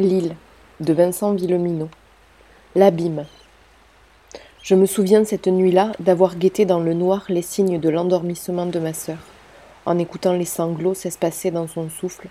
[0.00, 0.34] L'île
[0.80, 1.90] de Vincent Villeminot.
[2.74, 3.26] L'abîme.
[4.62, 8.78] Je me souviens cette nuit-là d'avoir guetté dans le noir les signes de l'endormissement de
[8.78, 9.18] ma sœur,
[9.84, 12.28] en écoutant les sanglots s'espacer dans son souffle,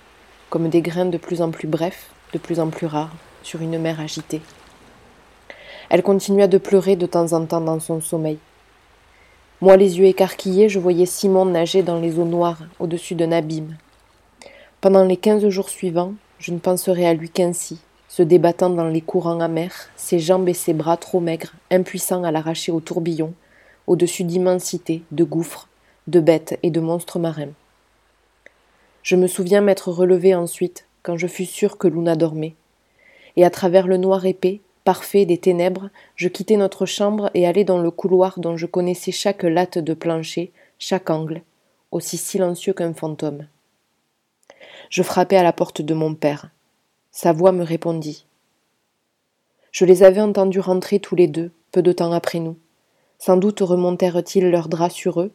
[0.50, 3.78] comme des grains de plus en plus brefs, de plus en plus rares, sur une
[3.78, 4.42] mer agitée.
[5.92, 8.40] Elle continua de pleurer de temps en temps dans son sommeil.
[9.62, 13.78] Moi, les yeux écarquillés, je voyais Simon nager dans les eaux noires, au-dessus d'un abîme.
[14.82, 19.02] Pendant les quinze jours suivants, je ne penserai à lui qu'ainsi, se débattant dans les
[19.02, 23.34] courants amers, ses jambes et ses bras trop maigres, impuissants à l'arracher au tourbillon,
[23.88, 25.68] au-dessus d'immensités, de gouffres,
[26.08, 27.54] de bêtes et de monstres marins.
[29.04, 32.56] Je me souviens m'être relevé ensuite, quand je fus sûr que Luna dormait,
[33.36, 37.64] et à travers le noir épais, parfait des ténèbres, je quittai notre chambre et allai
[37.64, 41.42] dans le couloir dont je connaissais chaque latte de plancher, chaque angle,
[41.92, 43.46] aussi silencieux qu'un fantôme.
[44.90, 46.50] Je frappai à la porte de mon père.
[47.12, 48.26] Sa voix me répondit.
[49.72, 52.58] Je les avais entendus rentrer tous les deux, peu de temps après nous.
[53.20, 55.32] Sans doute remontèrent-ils leurs draps sur eux,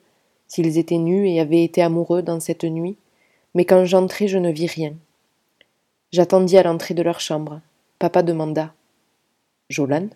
[0.48, 2.96] s'ils étaient nus et avaient été amoureux dans cette nuit,
[3.54, 4.94] mais quand j'entrai je ne vis rien.
[6.10, 7.60] J'attendis à l'entrée de leur chambre.
[8.00, 8.74] Papa demanda.
[9.68, 10.08] Jolan?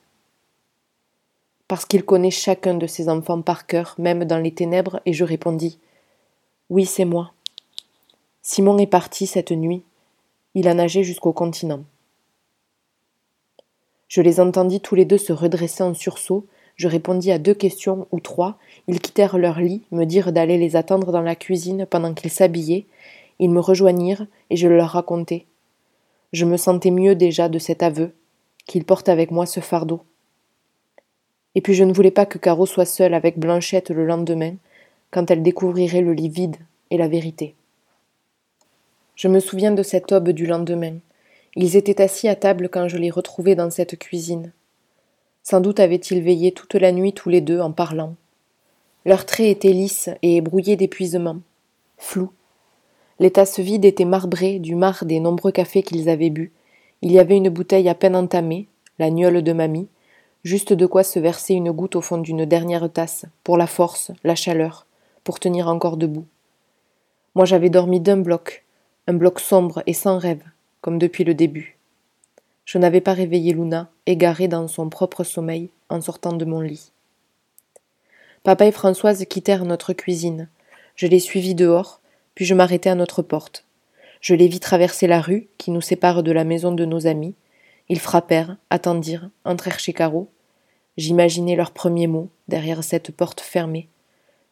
[1.69, 5.25] Parce qu'il connaît chacun de ses enfants par cœur, même dans les ténèbres, et je
[5.25, 5.79] répondis.
[6.71, 7.33] Oui, c'est moi.
[8.51, 9.83] Simon est parti cette nuit.
[10.55, 11.85] Il a nagé jusqu'au continent.
[14.09, 16.47] Je les entendis tous les deux se redresser en sursaut.
[16.75, 18.57] Je répondis à deux questions ou trois.
[18.87, 22.87] Ils quittèrent leur lit, me dirent d'aller les attendre dans la cuisine pendant qu'ils s'habillaient.
[23.39, 25.45] Ils me rejoignirent et je leur racontai.
[26.33, 28.15] Je me sentais mieux déjà de cet aveu,
[28.65, 30.01] qu'ils portent avec moi ce fardeau.
[31.55, 34.55] Et puis je ne voulais pas que Caro soit seule avec Blanchette le lendemain,
[35.11, 36.57] quand elle découvrirait le lit vide
[36.91, 37.55] et la vérité.
[39.19, 40.99] Je me souviens de cette aube du lendemain.
[41.57, 44.53] Ils étaient assis à table quand je les retrouvai dans cette cuisine.
[45.43, 48.15] Sans doute avaient-ils veillé toute la nuit tous les deux en parlant.
[49.05, 51.39] Leurs traits étaient lisses et brouillés d'épuisement,
[51.97, 52.31] flous.
[53.19, 56.53] Les tasses vides étaient marbrées du marc des nombreux cafés qu'ils avaient bu.
[57.03, 58.69] Il y avait une bouteille à peine entamée,
[59.01, 59.89] la gnole de mamie,
[60.45, 64.13] juste de quoi se verser une goutte au fond d'une dernière tasse, pour la force,
[64.23, 64.87] la chaleur,
[65.25, 66.27] pour tenir encore debout.
[67.35, 68.65] Moi j'avais dormi d'un bloc,
[69.09, 70.43] un bloc sombre et sans rêve,
[70.83, 71.79] comme depuis le début.
[72.67, 76.93] Je n'avais pas réveillé Luna, égarée dans son propre sommeil, en sortant de mon lit.
[78.43, 80.51] Papa et Françoise quittèrent notre cuisine.
[80.95, 82.03] Je les suivis dehors,
[82.35, 83.65] puis je m'arrêtai à notre porte.
[84.21, 87.35] Je les vis traverser la rue qui nous sépare de la maison de nos amis.
[87.89, 90.29] Ils frappèrent, attendirent, entrèrent chez Caro.
[90.99, 93.89] J'imaginais leurs premiers mots derrière cette porte fermée,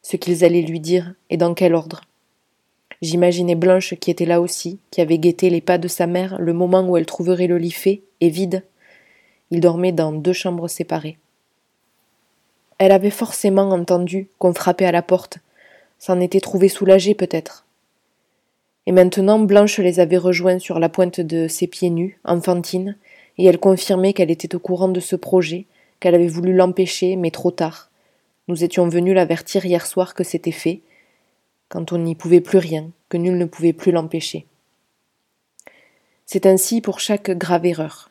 [0.00, 2.00] ce qu'ils allaient lui dire et dans quel ordre.
[3.02, 6.52] J'imaginais Blanche qui était là aussi, qui avait guetté les pas de sa mère le
[6.52, 8.64] moment où elle trouverait le lit fait et vide.
[9.50, 11.18] Il dormait dans deux chambres séparées.
[12.78, 15.38] Elle avait forcément entendu qu'on frappait à la porte,
[15.98, 17.64] s'en était trouvée soulagée peut-être.
[18.86, 22.96] Et maintenant Blanche les avait rejoints sur la pointe de ses pieds nus, enfantine,
[23.38, 25.66] et elle confirmait qu'elle était au courant de ce projet,
[26.00, 27.90] qu'elle avait voulu l'empêcher, mais trop tard.
[28.48, 30.80] Nous étions venus l'avertir hier soir que c'était fait,
[31.68, 34.46] quand on n'y pouvait plus rien, que nul ne pouvait plus l'empêcher.
[36.24, 38.10] C'est ainsi pour chaque grave erreur.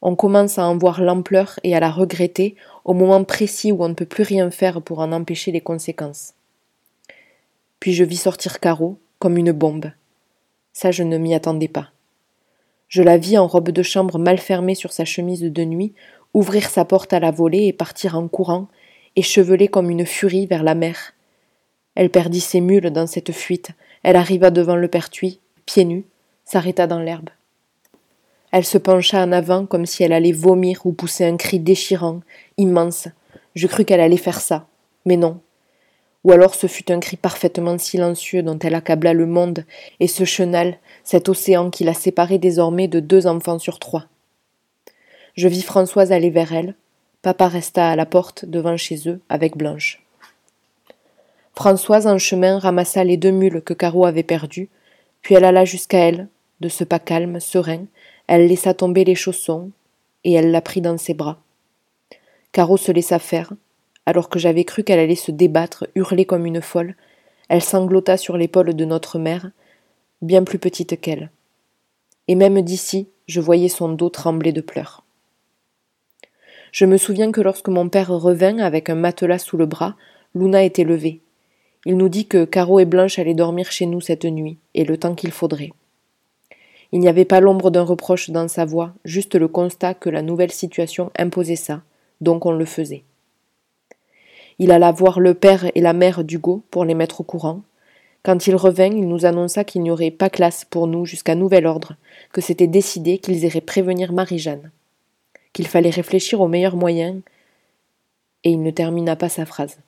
[0.00, 3.88] On commence à en voir l'ampleur et à la regretter au moment précis où on
[3.88, 6.34] ne peut plus rien faire pour en empêcher les conséquences.
[7.78, 9.92] Puis je vis sortir Caro comme une bombe.
[10.72, 11.90] Ça, je ne m'y attendais pas.
[12.88, 15.94] Je la vis en robe de chambre mal fermée sur sa chemise de nuit,
[16.34, 18.68] ouvrir sa porte à la volée et partir en courant,
[19.14, 21.14] échevelée comme une furie vers la mer,
[21.94, 23.70] elle perdit ses mules dans cette fuite.
[24.02, 26.04] Elle arriva devant le pertuis, pieds nus,
[26.44, 27.30] s'arrêta dans l'herbe.
[28.50, 32.20] Elle se pencha en avant comme si elle allait vomir ou pousser un cri déchirant,
[32.58, 33.08] immense.
[33.54, 34.66] Je crus qu'elle allait faire ça.
[35.06, 35.40] Mais non.
[36.24, 39.64] Ou alors ce fut un cri parfaitement silencieux dont elle accabla le monde,
[39.98, 44.06] et ce chenal, cet océan qui la séparait désormais de deux enfants sur trois.
[45.34, 46.74] Je vis Françoise aller vers elle.
[47.22, 50.01] Papa resta à la porte devant chez eux avec Blanche.
[51.54, 54.70] Françoise, en chemin, ramassa les deux mules que Caro avait perdues,
[55.20, 56.28] puis elle alla jusqu'à elle,
[56.60, 57.84] de ce pas calme, serein,
[58.26, 59.70] elle laissa tomber les chaussons,
[60.24, 61.40] et elle la prit dans ses bras.
[62.52, 63.52] Caro se laissa faire,
[64.06, 66.94] alors que j'avais cru qu'elle allait se débattre, hurler comme une folle,
[67.48, 69.50] elle sanglota sur l'épaule de notre mère,
[70.22, 71.30] bien plus petite qu'elle.
[72.28, 75.04] Et même d'ici, je voyais son dos trembler de pleurs.
[76.70, 79.96] Je me souviens que lorsque mon père revint avec un matelas sous le bras,
[80.34, 81.21] Luna était levée.
[81.84, 84.96] Il nous dit que Caro et Blanche allaient dormir chez nous cette nuit, et le
[84.96, 85.72] temps qu'il faudrait.
[86.92, 90.22] Il n'y avait pas l'ombre d'un reproche dans sa voix, juste le constat que la
[90.22, 91.82] nouvelle situation imposait ça,
[92.20, 93.02] donc on le faisait.
[94.58, 97.62] Il alla voir le père et la mère d'Hugo pour les mettre au courant.
[98.22, 101.66] Quand il revint, il nous annonça qu'il n'y aurait pas classe pour nous jusqu'à nouvel
[101.66, 101.96] ordre,
[102.32, 104.70] que c'était décidé qu'ils iraient prévenir Marie-Jeanne,
[105.52, 107.22] qu'il fallait réfléchir aux meilleurs moyens,
[108.44, 109.78] et il ne termina pas sa phrase.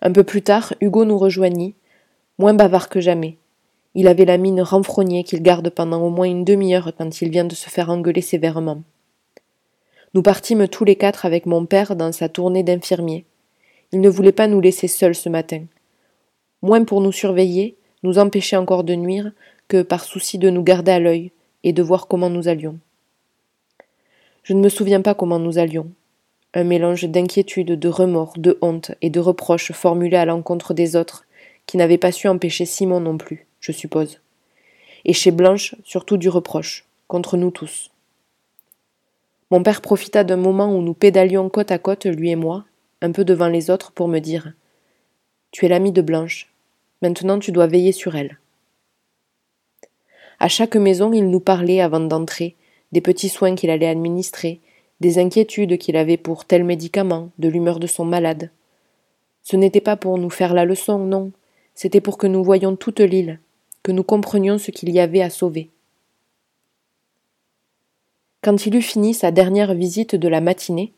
[0.00, 1.74] Un peu plus tard, Hugo nous rejoignit,
[2.38, 3.36] moins bavard que jamais.
[3.94, 7.44] Il avait la mine renfrognée qu'il garde pendant au moins une demi-heure quand il vient
[7.44, 8.82] de se faire engueuler sévèrement.
[10.14, 13.24] Nous partîmes tous les quatre avec mon père dans sa tournée d'infirmier.
[13.92, 15.64] Il ne voulait pas nous laisser seuls ce matin.
[16.62, 19.32] Moins pour nous surveiller, nous empêcher encore de nuire,
[19.66, 21.32] que par souci de nous garder à l'œil
[21.64, 22.78] et de voir comment nous allions.
[24.44, 25.90] Je ne me souviens pas comment nous allions
[26.54, 31.24] un mélange d'inquiétude, de remords, de honte et de reproches formulés à l'encontre des autres,
[31.66, 34.20] qui n'avaient pas su empêcher Simon non plus, je suppose.
[35.04, 37.90] Et chez Blanche, surtout du reproche, contre nous tous.
[39.50, 42.64] Mon père profita d'un moment où nous pédalions côte à côte, lui et moi,
[43.00, 44.52] un peu devant les autres, pour me dire
[45.50, 46.52] Tu es l'ami de Blanche.
[47.00, 48.38] Maintenant tu dois veiller sur elle.
[50.40, 52.54] À chaque maison, il nous parlait avant d'entrer,
[52.92, 54.60] des petits soins qu'il allait administrer,
[55.00, 58.50] des inquiétudes qu'il avait pour tel médicament, de l'humeur de son malade.
[59.42, 61.32] Ce n'était pas pour nous faire la leçon, non,
[61.74, 63.38] c'était pour que nous voyions toute l'île,
[63.82, 65.70] que nous comprenions ce qu'il y avait à sauver.
[68.42, 70.92] Quand il eut fini sa dernière visite de la matinée,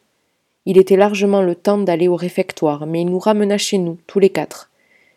[0.67, 4.19] il était largement le temps d'aller au réfectoire, mais il nous ramena chez nous, tous
[4.19, 4.70] les quatre.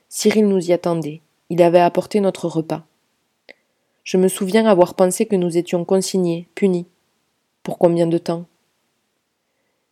[0.10, 1.22] Cyril nous y attendait.
[1.50, 2.86] Il avait apporté notre repas.
[4.04, 6.86] Je me souviens avoir pensé que nous étions consignés, punis.
[7.62, 8.46] Pour combien de temps?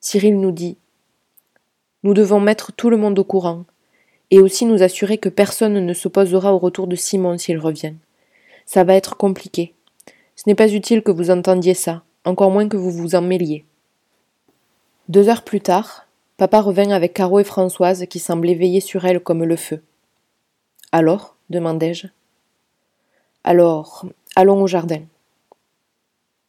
[0.04, 0.78] Cyril nous dit
[2.02, 3.66] Nous devons mettre tout le monde au courant,
[4.32, 7.94] et aussi nous assurer que personne ne s'opposera au retour de Simon s'il revient.
[8.66, 9.76] Ça va être compliqué.
[10.36, 13.64] Ce n'est pas utile que vous entendiez ça, encore moins que vous vous en mêliez.
[15.08, 16.08] Deux heures plus tard,
[16.38, 19.84] papa revint avec Caro et Françoise qui semblaient veiller sur elle comme le feu.
[20.92, 21.36] Alors?
[21.52, 22.08] demandai-je.
[23.44, 24.06] Alors,
[24.36, 25.02] allons au jardin.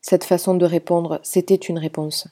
[0.00, 2.28] Cette façon de répondre, c'était une réponse.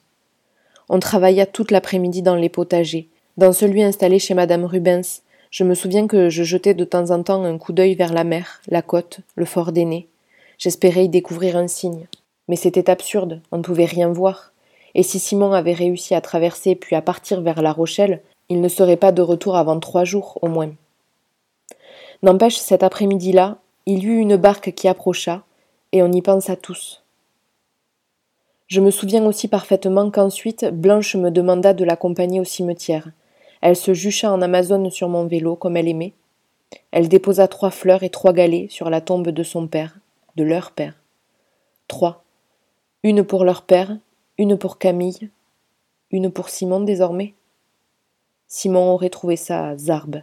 [0.93, 3.07] On travailla toute l'après-midi dans les potagers.
[3.37, 7.23] Dans celui installé chez madame Rubens, je me souviens que je jetais de temps en
[7.23, 10.09] temps un coup d'œil vers la mer, la côte, le fort d'aîné.
[10.57, 12.07] J'espérais y découvrir un signe.
[12.49, 14.51] Mais c'était absurde, on ne pouvait rien voir.
[14.93, 18.67] Et si Simon avait réussi à traverser puis à partir vers La Rochelle, il ne
[18.67, 20.71] serait pas de retour avant trois jours au moins.
[22.21, 25.43] N'empêche, cet après-midi-là, il y eut une barque qui approcha,
[25.93, 27.00] et on y pensa tous.
[28.71, 33.11] Je me souviens aussi parfaitement qu'ensuite Blanche me demanda de l'accompagner au cimetière.
[33.59, 36.13] Elle se jucha en amazone sur mon vélo, comme elle aimait.
[36.91, 39.97] Elle déposa trois fleurs et trois galets sur la tombe de son père,
[40.37, 40.93] de leur père.
[41.89, 42.23] Trois.
[43.03, 43.97] Une pour leur père,
[44.37, 45.29] une pour Camille,
[46.09, 47.33] une pour Simon désormais.
[48.47, 50.21] Simon aurait trouvé ça zarbe.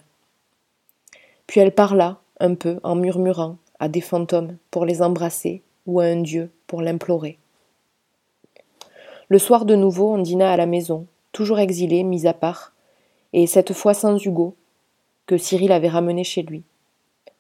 [1.47, 6.05] Puis elle parla, un peu, en murmurant, à des fantômes pour les embrasser, ou à
[6.05, 7.39] un dieu pour l'implorer.
[9.31, 12.73] Le soir de nouveau, on dîna à la maison, toujours exilé, mis à part,
[13.35, 14.55] et cette fois sans Hugo,
[15.27, 16.63] que Cyril avait ramené chez lui.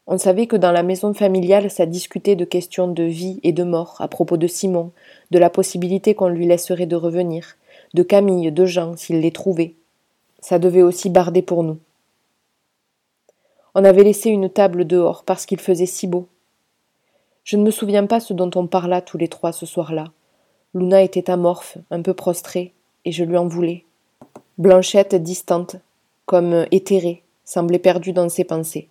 [0.07, 3.65] On savait que dans la maison familiale, ça discutait de questions de vie et de
[3.65, 4.91] mort à propos de Simon,
[5.31, 7.57] de la possibilité qu'on lui laisserait de revenir,
[7.95, 9.75] de Camille, de Jean, s'il les trouvait.
[10.41, 11.79] Ça devait aussi barder pour nous.
[13.75, 16.29] On avait laissé une table dehors parce qu'il faisait si beau.
[17.45, 20.13] Je ne me souviens pas ce dont on parla tous les trois ce soir-là.
[20.79, 22.73] Luna était amorphe, un peu prostrée,
[23.05, 23.85] et je lui en voulais.
[24.57, 25.77] Blanchette, distante,
[26.27, 28.89] comme éthérée, semblait perdue dans ses pensées.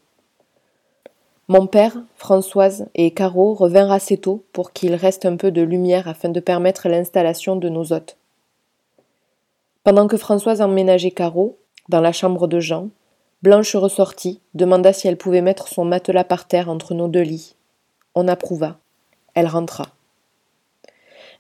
[1.48, 6.08] Mon père, Françoise et Caro revinrent assez tôt pour qu'il reste un peu de lumière
[6.10, 8.18] afin de permettre l'installation de nos hôtes.
[9.84, 12.90] Pendant que Françoise emménageait Caro, dans la chambre de Jean,
[13.44, 17.56] Blanche ressortit, demanda si elle pouvait mettre son matelas par terre entre nos deux lits.
[18.16, 18.78] On approuva.
[19.34, 19.90] Elle rentra.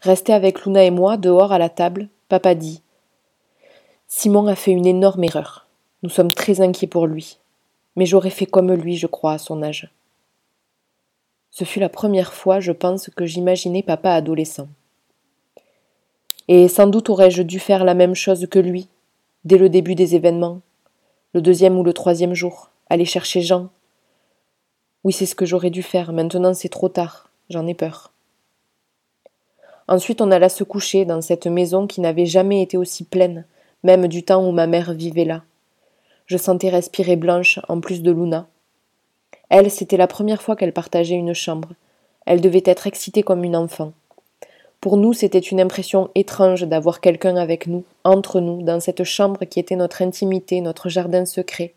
[0.01, 2.81] Resté avec Luna et moi, dehors à la table, papa dit
[4.07, 5.67] Simon a fait une énorme erreur.
[6.03, 7.39] Nous sommes très inquiets pour lui.
[7.95, 9.91] Mais j'aurais fait comme lui, je crois, à son âge.
[11.49, 14.67] Ce fut la première fois, je pense, que j'imaginais papa adolescent.
[16.47, 18.87] Et sans doute aurais-je dû faire la même chose que lui,
[19.43, 20.61] dès le début des événements,
[21.33, 23.69] le deuxième ou le troisième jour, aller chercher Jean.
[25.03, 28.13] Oui, c'est ce que j'aurais dû faire, maintenant c'est trop tard, j'en ai peur.
[29.87, 33.45] Ensuite on alla se coucher dans cette maison qui n'avait jamais été aussi pleine,
[33.83, 35.43] même du temps où ma mère vivait là.
[36.25, 38.47] Je sentais respirer Blanche en plus de Luna.
[39.49, 41.69] Elle, c'était la première fois qu'elle partageait une chambre.
[42.25, 43.93] Elle devait être excitée comme une enfant.
[44.81, 49.45] Pour nous, c'était une impression étrange d'avoir quelqu'un avec nous, entre nous, dans cette chambre
[49.45, 51.73] qui était notre intimité, notre jardin secret.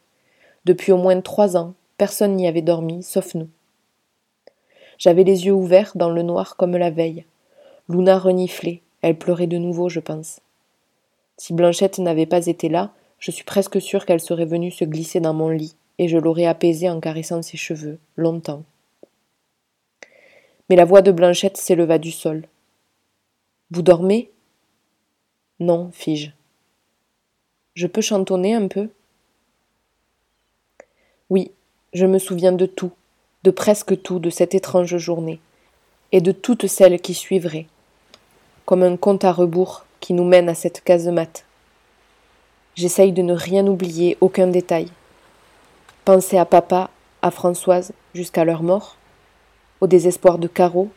[0.64, 3.48] Depuis au moins trois ans, personne n'y avait dormi, sauf nous.
[4.98, 7.24] J'avais les yeux ouverts dans le noir comme la veille.
[7.90, 10.40] Luna reniflait, elle pleurait de nouveau, je pense.
[11.36, 15.18] Si Blanchette n'avait pas été là, je suis presque sûre qu'elle serait venue se glisser
[15.18, 18.62] dans mon lit, et je l'aurais apaisée en caressant ses cheveux, longtemps.
[20.68, 22.46] Mais la voix de Blanchette s'éleva du sol.
[23.72, 24.30] Vous dormez?
[25.58, 26.30] Non, fis-je.
[27.74, 28.88] Je peux chantonner un peu?
[31.28, 31.50] Oui,
[31.92, 32.92] je me souviens de tout,
[33.42, 35.40] de presque tout de cette étrange journée,
[36.12, 37.66] et de toutes celles qui suivraient,
[38.70, 41.44] comme un compte à rebours qui nous mène à cette casemate.
[42.76, 44.86] J'essaye de ne rien oublier, aucun détail.
[46.04, 46.88] Penser à papa,
[47.20, 48.96] à Françoise, jusqu'à leur mort,
[49.80, 50.88] au désespoir de Caro,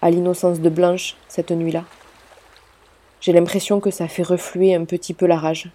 [0.00, 1.84] à l'innocence de Blanche cette nuit-là.
[3.20, 5.68] J'ai l'impression que ça fait refluer un petit peu la rage.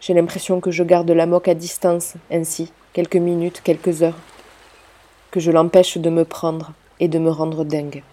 [0.00, 4.18] J'ai l'impression que je garde la moque à distance, ainsi, quelques minutes, quelques heures,
[5.32, 8.04] que je l'empêche de me prendre et de me rendre dingue.